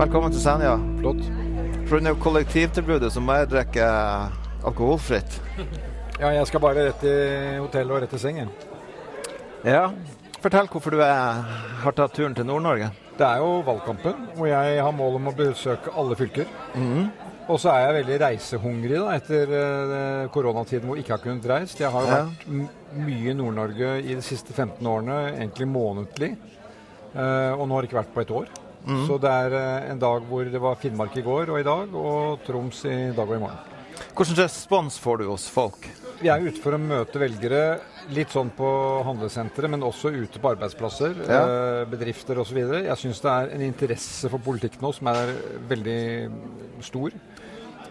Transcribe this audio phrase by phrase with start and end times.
[0.00, 0.78] Velkommen til Senja.
[0.96, 1.20] Flott.
[1.90, 2.12] Pga.
[2.22, 3.84] kollektivtilbudet så må jeg drikke
[4.64, 5.34] alkoholfritt.
[6.20, 7.12] Ja, jeg skal bare rett i
[7.60, 8.48] hotellet og rett i sengen.
[9.66, 9.90] Ja.
[10.40, 11.42] Fortell hvorfor du er,
[11.82, 12.88] har tatt turen til Nord-Norge.
[13.18, 16.48] Det er jo valgkampen, hvor jeg har mål om å besøke alle fylker.
[16.72, 17.10] Mhm.
[17.50, 21.48] Og så er jeg veldig reisehungrig da, etter uh, koronatiden hvor jeg ikke har kunnet
[21.50, 21.80] reist.
[21.82, 22.22] Jeg har jo Ja.
[22.24, 26.36] vært mye i Nord-Norge i de siste 15 årene, egentlig månedlig.
[27.12, 28.59] Uh, og nå har jeg ikke vært på et år.
[28.86, 29.06] Mhm.
[29.06, 31.94] Så det er eh, en dag hvor det var Finnmark i går og i dag,
[31.94, 33.66] og Troms i dag og i morgen.
[34.16, 35.86] Hvilken respons får du hos folk?
[36.20, 37.80] Vi er ute for å møte velgere
[38.12, 38.68] litt sånn på
[39.06, 41.42] handlesentre, men også ute på arbeidsplasser, Ja.
[41.44, 42.56] eh, bedrifter osv.
[42.84, 45.34] Jeg syns det er en interesse for politikk nå som er
[45.68, 46.30] veldig
[46.82, 47.10] stor.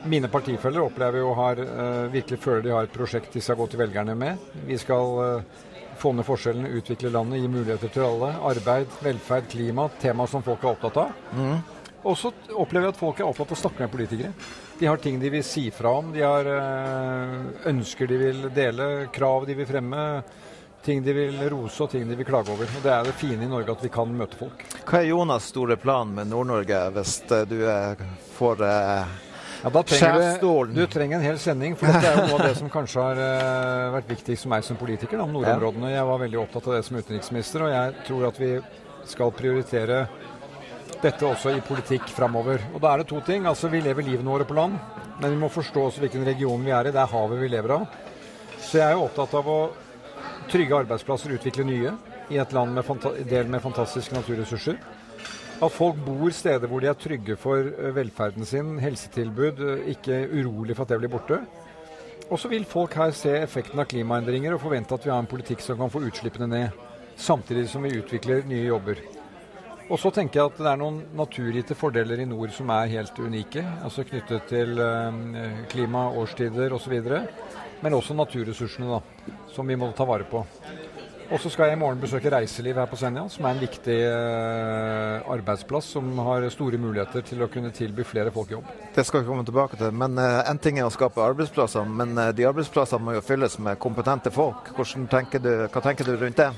[0.05, 3.69] Mine partifeller opplever jo har, eh, virkelig føler de har et prosjekt de skal gå
[3.69, 4.37] til velgerne med.
[4.65, 5.43] Vi skal
[5.99, 8.31] få ned forskjellene, utvikle landet, gi muligheter til alle.
[8.51, 11.13] Arbeid, velferd, klima, tema som folk er opptatt av.
[11.35, 11.57] Mm.
[12.07, 14.31] Og så opplever jeg at folk er opptatt av å snakke med politikere.
[14.79, 17.33] De har ting de vil si fra om, de har eh,
[17.71, 20.05] ønsker de vil dele, krav de vil fremme,
[20.85, 22.69] ting de vil rose og ting de vil klage over.
[22.71, 24.63] Og Det er det fine i Norge at vi kan møte folk.
[24.87, 28.05] Hva er Jonas' store plan med Nord-Norge hvis eh, du eh,
[28.37, 28.63] får
[29.59, 32.45] Ja, da trenger du, du trenger en hel sending, for dette er jo noe av
[32.47, 35.89] det som kanskje har uh, vært viktigst for meg som politiker, da, om nordområdene.
[35.91, 38.51] Jeg var veldig opptatt av det som utenriksminister, og jeg tror at vi
[39.09, 39.97] skal prioritere
[41.03, 42.63] dette også i politikk framover.
[42.73, 43.47] Og da er det to ting.
[43.51, 44.79] Altså, vi lever livene våre på land,
[45.19, 46.95] men vi må forstå også hvilken region vi er i.
[46.95, 47.99] Det er havet vi lever av.
[48.59, 49.59] Så jeg er jo opptatt av å
[50.51, 51.93] trygge arbeidsplasser, utvikle nye
[52.31, 54.79] i et land med del med fantastiske naturressurser.
[55.59, 60.21] At folk bor steder hvor de er trygge for eh, velferden sin, helsetilbud, eh, ikke
[60.31, 61.41] urolig for at det blir borte.
[62.29, 65.27] Og så vil folk her se effekten av klimaendringer og forvente at vi har en
[65.27, 66.77] politikk som kan få utslippene ned,
[67.19, 69.01] samtidig som vi utvikler nye jobber.
[69.89, 73.19] Og så tenker jeg at det er noen naturgitte fordeler i nord som er helt
[73.19, 77.01] unike, altså knyttet til eh, klima, årstider osv.
[77.83, 80.45] Men også naturressursene, da, som vi må ta vare på.
[81.29, 83.97] Og så skal jeg i morgen besøke Reiseliv her på Senja, som er en viktig
[84.01, 88.71] eh, arbeidsplass som har store muligheter til å kunne tilby flere folk jobb.
[88.95, 89.93] Det skal vi komme tilbake til.
[89.93, 93.59] Men eh, En ting er å skape arbeidsplasser, men eh, de arbeidsplassene må jo fylles
[93.61, 94.73] med kompetente folk.
[95.13, 96.49] Tenker du, hva tenker du rundt det?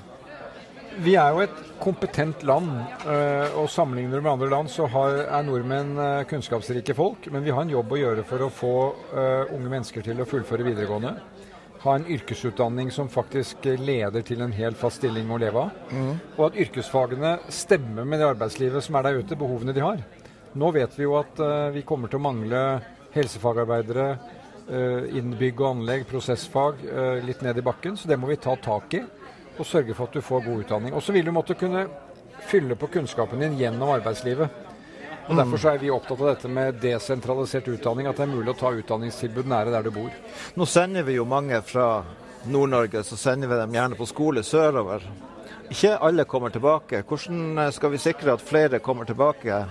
[1.04, 2.72] Vi er jo et kompetent land,
[3.08, 7.28] eh, og sammenligner du med andre land, så har, er nordmenn eh, kunnskapsrike folk.
[7.32, 8.76] Men vi har en jobb å gjøre for å få
[9.12, 11.18] eh, unge mennesker til å fullføre videregående.
[11.82, 15.72] Ha en yrkesutdanning som faktisk leder til en hel fast stilling å leve av.
[16.38, 20.04] Og at yrkesfagene stemmer med det arbeidslivet som er der ute, behovene de har.
[20.54, 22.62] Nå vet vi jo at uh, vi kommer til å mangle
[23.16, 27.98] helsefagarbeidere uh, innen bygg og anlegg, prosessfag, uh, litt ned i bakken.
[27.98, 29.02] Så det må vi ta tak i
[29.58, 30.94] og sørge for at du får god utdanning.
[30.94, 31.86] Og så vil du måtte kunne
[32.50, 34.71] fylle på kunnskapen din gjennom arbeidslivet.
[35.30, 38.54] Og Derfor så er vi opptatt av dette med desentralisert utdanning, at det er mulig
[38.54, 40.10] å ta utdanningstilbud nære der du bor.
[40.58, 42.04] Nå sender vi jo mange fra
[42.50, 45.06] Nord-Norge, så sender vi dem gjerne på skole sørover.
[45.72, 47.04] Ikke alle kommer tilbake.
[47.08, 49.62] Hvordan eh, skal vi sikre at flere kommer tilbake?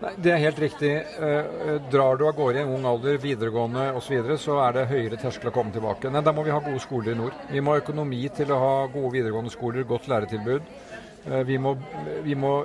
[0.00, 0.90] Nei, Det er helt riktig.
[0.96, 1.36] Eh,
[1.68, 4.74] eh, drar du av gårde i en ung alder, videregående osv., så, videre, så er
[4.74, 6.10] det høyere terskel å komme tilbake.
[6.10, 7.38] Nei, Da må vi ha gode skoler i nord.
[7.52, 10.74] Vi må ha økonomi til å ha gode videregående skoler, godt læretilbud.
[11.30, 11.76] Eh, Vi må,
[12.22, 12.64] vi må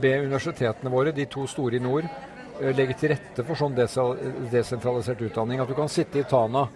[0.00, 2.04] be universitetene våre, de to store i nord,
[2.60, 5.60] eh, legge til rette for sånn desentralisert utdanning.
[5.60, 6.66] At du kan sitte i Tana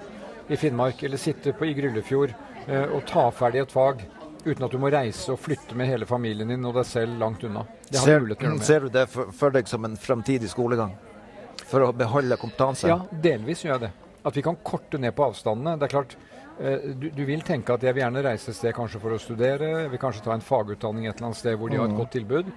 [0.48, 2.32] i Finnmark eller sitte på, i Gryllefjord
[2.66, 4.03] eh, og ta ferdig et fag
[4.41, 7.44] uten at du må reise og flytte med hele familien din og deg selv langt
[7.44, 7.66] unna.
[7.91, 10.94] Det har Ser, ser du det for, for deg som en fremtidig skolegang?
[11.69, 12.88] For å beholde kompetanse?
[12.88, 13.91] Ja, delvis gjør jeg det.
[14.26, 15.76] At vi kan korte ned på avstandene.
[15.78, 16.16] Det er klart,
[16.60, 19.71] du, du vil tenke at jeg vil gjerne reise et sted kanskje for å studere,
[19.87, 22.12] jeg vil kanskje ta en fagutdanning et eller annet sted hvor de har et godt
[22.19, 22.50] tilbud.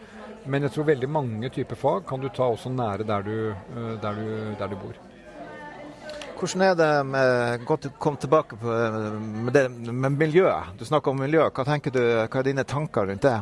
[0.46, 3.94] Men jeg tror veldig mange typer fag kan du ta også nære der du, eh,
[4.04, 4.98] der du, der du bor.
[6.44, 8.68] Hvordan er det med godt Kom tilbake på,
[9.46, 10.74] med, det, med miljøet.
[10.80, 11.46] Du snakker om miljø.
[11.48, 13.38] Hva tenker du, hva er dine tanker rundt det?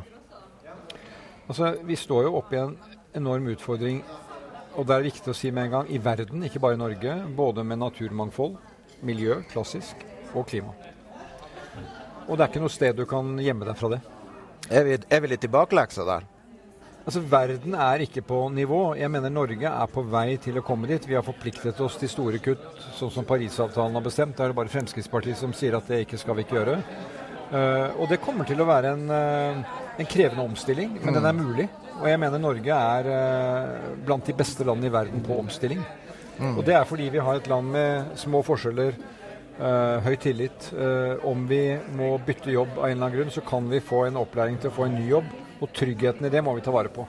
[1.47, 2.75] Altså, Vi står jo oppe i en
[3.17, 4.03] enorm utfordring,
[4.77, 7.15] og det er viktig å si med en gang, i verden, ikke bare i Norge.
[7.35, 8.55] Både med naturmangfold,
[9.01, 10.73] miljø, klassisk, og klima.
[12.27, 14.01] Og det er ikke noe sted du kan gjemme deg fra det.
[14.71, 16.27] Er vi, er vi litt i bakleksa der?
[17.01, 18.93] Altså, Verden er ikke på nivå.
[18.99, 21.07] Jeg mener Norge er på vei til å komme dit.
[21.09, 22.61] Vi har forpliktet oss til store kutt,
[22.97, 24.35] sånn som Parisavtalen har bestemt.
[24.37, 26.77] Da er det bare Fremskrittspartiet som sier at det ikke skal vi ikke gjøre.
[27.51, 31.35] Uh, og det kommer til å være en, uh, en krevende omstilling, men den er
[31.35, 31.65] mulig.
[31.97, 35.81] Og jeg mener Norge er uh, blant de beste landene i verden på omstilling.
[36.41, 38.95] Og det er fordi vi har et land med små forskjeller,
[39.59, 40.71] eh, høy tillit.
[40.71, 44.05] Uh, om vi må bytte jobb av en eller annen grunn, så kan vi få
[44.07, 45.31] en opplæring til å få en ny jobb.
[45.61, 47.05] Og tryggheten i det må vi ta vare på.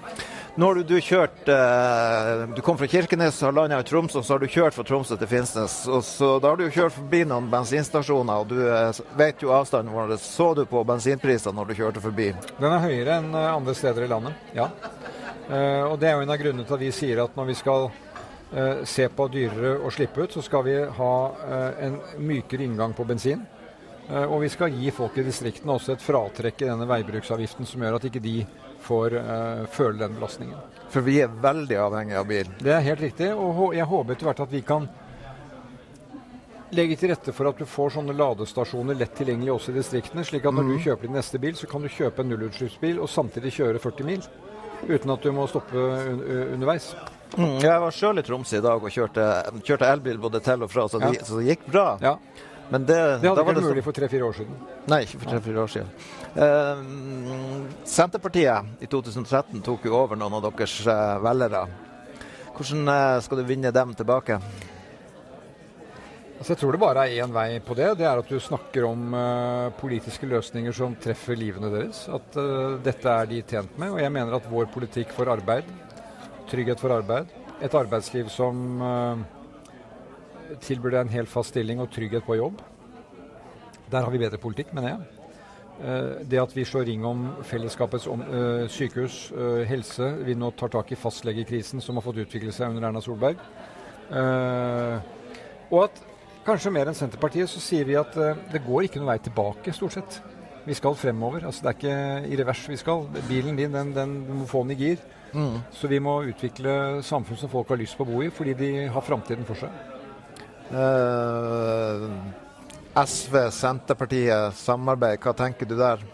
[0.60, 4.34] Nå har du, du kjørt uh, Du kom fra Kirkenes, har landa i Tromsø, så
[4.34, 5.78] har du kjørt fra Tromsø til Finnsnes.
[5.88, 10.18] Og så Da har du kjørt forbi noen bensinstasjoner, og du vet jo avstanden vår.
[10.20, 12.32] Så du på bensinprisene når du kjørte forbi?
[12.58, 14.68] Den er høyere enn andre steder i landet, ja.
[15.48, 17.56] Uh, og Det er jo en av grunnene til at vi sier at når vi
[17.58, 17.88] skal
[18.52, 21.14] uh, se på dyrere å slippe ut, så skal vi ha
[21.46, 23.44] eh, en mykere inngang på bensin.
[24.12, 27.94] og vi skal gi folk i distriktene også et fratrekk i denne veibruksavgiften som gjør
[27.96, 28.42] at ikke de
[28.82, 30.58] får uh, føle den belastningen.
[30.92, 32.50] For vi er veldig avhengig av bil?
[32.60, 33.30] Det er helt riktig.
[33.32, 34.88] Og jeg håper etter hvert at vi kan
[36.72, 40.24] legge til rette for at du får sånne ladestasjoner lett tilgjengelig også i distriktene.
[40.24, 43.10] slik at når du kjøper din neste bil, så kan du kjøpe en nullutslippsbil og
[43.12, 44.22] samtidig kjøre 40 mil.
[44.88, 46.22] Uten at du må stoppe un
[46.54, 46.94] underveis.
[47.38, 49.26] Mm, jeg var sjøl i Tromsø i dag og kjørte,
[49.64, 51.26] kjørte elbil både til og fra, så det, ja.
[51.28, 51.86] så det gikk bra.
[52.02, 52.16] Ja.
[52.72, 54.58] Men det, det hadde ikke vært mulig for tre-fire år siden.
[54.88, 55.88] Nei, ikke for tre-fire år siden.
[56.32, 61.66] Uh, Senterpartiet i 2013 tok jo over noen av deres uh, velgere.
[62.56, 64.40] Hvordan uh, skal du vinne dem tilbake?
[66.38, 67.90] Altså, jeg tror det bare er én vei på det.
[68.00, 69.12] Det er at du snakker om
[69.78, 72.06] politiske løsninger som treffer livene deres.
[72.10, 72.34] At
[72.82, 73.92] dette er de tjent med.
[73.94, 75.68] Og jeg mener at vår politikk for arbeid,
[76.52, 77.32] trygghet for arbeid,
[77.64, 78.60] et arbeidsliv som
[80.60, 82.60] tilbyr deg en helt fast stilling og trygghet på jobb.
[83.92, 85.18] Der har vi bedre politikk, mener jeg.
[85.82, 90.50] Uh, det at vi slår ring om fellesskapets om, uh, sykehus, uh, helse Vi nå
[90.52, 93.40] tar tak i fastlegekrisen som har fått utvikle seg under Erna Solberg.
[95.72, 96.00] og at
[96.44, 98.12] kanskje mer enn Senterpartiet så sier vi at
[98.52, 100.18] det går ikke noen vei tilbake, stort sett.
[100.66, 101.46] Vi skal fremover.
[101.46, 103.06] altså Det er ikke i revers vi skal.
[103.28, 105.02] Bilen din, den, den du må få den i gir.
[105.32, 105.58] Mm.
[105.72, 108.70] Så vi må utvikle samfunn som folk har lyst på å bo i, fordi de
[108.92, 109.70] har framtiden for seg.
[110.72, 112.08] Uh,
[112.96, 116.04] SV, Senterpartiet, samarbeid, hva tenker du der?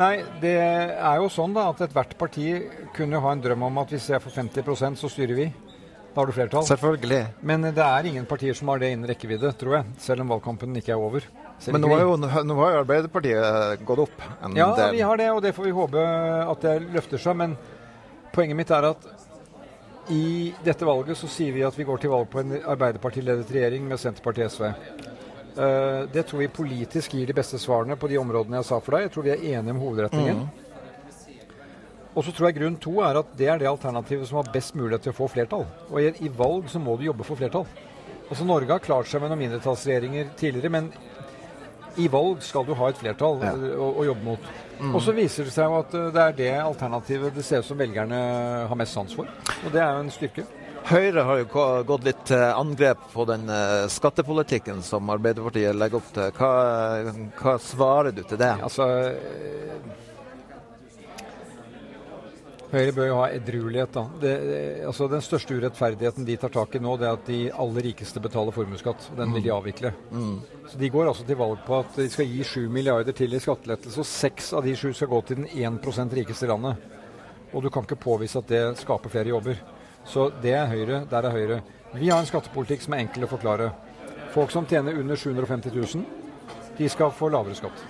[0.00, 2.52] Nei, det er jo sånn da at ethvert parti
[2.96, 5.50] kunne ha en drøm om at hvis jeg får 50% så styrer vi.
[6.10, 6.64] Da har du flertall.
[6.66, 7.20] Selvfølgelig.
[7.46, 9.92] Men det er ingen partier som har det innen rekkevidde, tror jeg.
[10.02, 11.26] Selv om valgkampen ikke er over.
[11.68, 14.86] Men nå har, jo, nå har, Arbeiderpartiet gått opp en ja, del.
[14.86, 16.04] Ja, vi har det, og det får vi håpe
[16.48, 17.36] at det løfter seg.
[17.36, 17.56] Men
[18.32, 19.04] poenget mitt er at
[20.10, 23.84] i dette valget så sier vi at vi går til valg på en Arbeiderpartiledet regjering
[23.90, 24.64] med Senterpartiet og SV.
[25.50, 28.80] Uh, eh, det tror vi politisk gir de beste svarene på de områdene jeg sa
[28.80, 29.06] for deg.
[29.06, 30.42] Jeg tror vi er enige om hovedretningen.
[30.48, 30.66] Mm.
[32.10, 34.74] Og så tror jeg grunn to er at det er det alternativet som har best
[34.74, 35.68] mulighet til å få flertall.
[35.92, 37.68] Og i, i valg så må du jobbe for flertall.
[38.30, 40.90] Altså Norge har klart seg med noen mindretallsregjeringer tidligere, men
[41.96, 43.52] i valg skal du ha et flertall ja.
[43.74, 44.48] å, å, jobbe mot.
[44.80, 44.94] Mm.
[44.94, 47.68] Og så viser det seg jo at eh, det er det alternativet det ser ut
[47.68, 48.20] som velgerne
[48.70, 49.30] har mest sans for.
[49.64, 50.46] Og det er jo en styrke.
[50.90, 56.30] Høyre har jo gått litt angrep på den eh, skattepolitikken som Arbeiderpartiet legger opp til.
[56.38, 56.52] Hva,
[57.42, 58.54] hva svarer du til det?
[58.64, 58.88] Altså,
[62.70, 63.92] Høyre bør jo ha edruelighet.
[63.92, 64.04] da.
[64.22, 64.32] Det,
[64.86, 68.22] altså Den største urettferdigheten de tar tak i nå, det er at de aller rikeste
[68.22, 69.08] betaler formuesskatt.
[69.18, 69.56] Den vil de mm.
[69.56, 69.92] avvikle.
[70.10, 70.36] Mm.
[70.70, 73.42] Så De går altså til valg på at de skal gi 7 milliarder til i
[73.42, 76.88] skattelettelse, og seks av de sju skal gå til den 1 rikeste i landet.
[77.50, 79.58] Og du kan ikke påvise at det skaper flere jobber.
[80.06, 81.04] Så det er Høyre.
[81.10, 81.62] Der er Høyre.
[81.94, 83.72] Vi har en skattepolitikk som er enkel å forklare.
[84.30, 86.04] Folk som tjener under 750 000,
[86.78, 87.82] de skal få lavere skatt.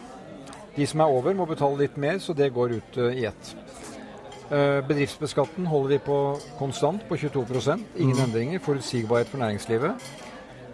[0.73, 3.53] De som er over, må betale litt mer, så det går ut uh, i ett.
[4.51, 6.17] Eh, bedriftsbeskatten holder vi på
[6.59, 8.25] konstant på 22% Ingen mm.
[8.25, 8.63] endringer.
[8.65, 10.11] Forutsigbarhet for næringslivet.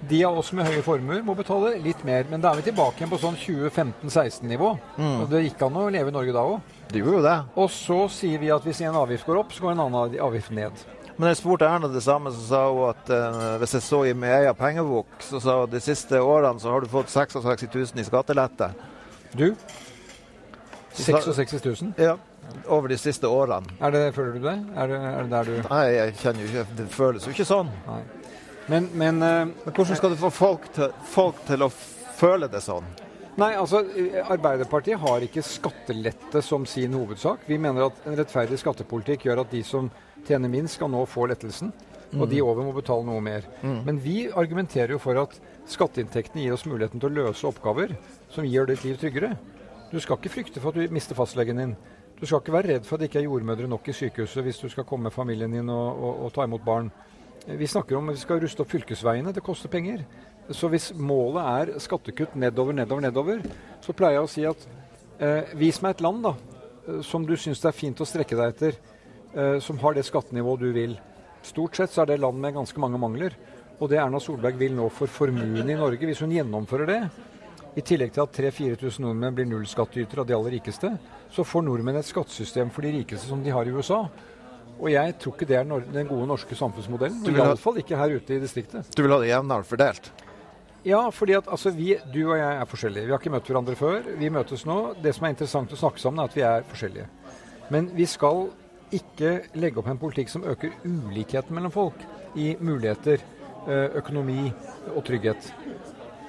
[0.09, 3.00] De av oss med høye formuer må betale litt mer, men da er vi tilbake
[3.00, 4.71] igjen på sånn 2015-16-nivå.
[4.97, 5.14] Mm.
[5.21, 6.75] Og Det gikk an å leve i Norge da òg.
[6.88, 7.37] Det gjorde jo det.
[7.64, 10.54] Og så sier vi at hvis en avgift går opp, så går en annen avgift
[10.56, 10.85] ned.
[11.16, 14.14] Men jeg spurte Erna det samme, så sa hun at uh, hvis jeg så i
[14.16, 18.00] min egen pengebok, så sa hun de siste årene så har du fått 66 000
[18.00, 18.71] i skattelette.
[19.37, 19.50] Du?
[20.97, 21.92] 66 000?
[22.00, 22.16] Ja
[22.66, 23.76] over de siste årene.
[23.80, 24.56] Er det, Føler du det?
[24.76, 27.48] Er det, er det der du Nei, jeg kjenner jo ikke Det føles jo ikke
[27.48, 27.72] sånn.
[27.86, 28.02] Nei.
[28.66, 31.70] Men, men, uh, men, hvordan skal du få folk til, folk til, å
[32.18, 32.86] føle det sånn?
[33.36, 33.82] Nei, altså
[34.32, 37.44] Arbeiderpartiet har ikke skattelette som sin hovedsak.
[37.46, 39.90] Vi mener at en rettferdig skattepolitikk gjør at de som
[40.26, 41.70] tjener minst, skal nå få lettelsen.
[42.12, 42.22] Mm.
[42.22, 43.46] Og de over må betale noe mer.
[43.60, 43.80] Mm.
[43.86, 45.36] Men vi argumenterer jo for at
[45.70, 47.92] skatteinntektene gir oss muligheten til å løse oppgaver
[48.32, 49.34] som gjør ditt liv tryggere.
[49.90, 51.76] Du skal ikke frykte for at du mister fastlegen din.
[52.16, 54.62] Du skal ikke være redd for at det ikke er jordmødre nok i sykehuset hvis
[54.62, 56.88] du skal komme med familien din og, og, og ta imot barn.
[57.46, 59.35] Vi snakker om at vi skal ruste opp fylkesveiene.
[59.37, 60.00] Det koster penger.
[60.50, 63.42] Så hvis målet er skattekutt nedover, nedover, nedover,
[63.85, 64.64] så pleier jeg å si at
[65.20, 66.32] eh, vis meg et land da,
[66.87, 68.80] eh, som du syns det er fint å strekke deg etter,
[69.35, 70.96] eh, som har det skattenivået du vil.
[71.46, 73.37] Stort sett så er det land med ganske mange mangler.
[73.76, 77.00] Og det Erna Solberg vil nå for formuen i Norge, hvis hun gjennomfører det,
[77.76, 80.95] i tillegg til at 3000-4000 nordmenn blir nullskattytere av de aller rikeste,
[81.33, 84.06] så får nordmenn et skattesystem for de rikeste som de har i USA.
[84.76, 87.25] Og jeg tror ikke det er den gode norske samfunnsmodellen.
[87.33, 88.88] Iallfall ikke her ute i distriktet.
[88.97, 90.11] Du vil ha det jevnt fordelt?
[90.87, 93.06] Ja, fordi at altså, vi, du og jeg er forskjellige.
[93.06, 94.04] Vi har ikke møtt hverandre før.
[94.21, 94.76] Vi møtes nå.
[95.02, 97.09] Det som er interessant å snakke sammen, er at vi er forskjellige.
[97.75, 98.47] Men vi skal
[98.95, 102.04] ikke legge opp en politikk som øker ulikheten mellom folk
[102.38, 103.25] i muligheter,
[103.99, 104.52] økonomi
[104.92, 105.49] og trygghet.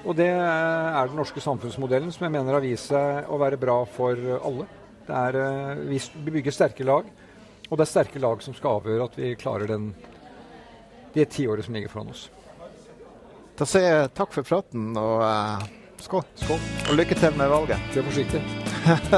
[0.06, 3.80] Og det er den norske samfunnsmodellen som jeg mener har vist seg å være bra
[3.90, 4.68] for alle.
[5.08, 6.00] Det er, eh, vi
[6.30, 7.06] bygger sterke lag,
[7.70, 9.94] og det er sterke lag som skal avgjøre at vi klarer den,
[11.14, 12.28] det tiåret som ligger foran oss.
[13.58, 15.64] Da sier jeg takk for praten og uh,
[16.04, 16.22] skål.
[16.44, 16.60] skål.
[16.90, 17.90] Og lykke til med valget.
[17.96, 18.44] Vær forsiktig.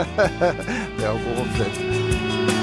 [0.96, 2.59] det er god fred.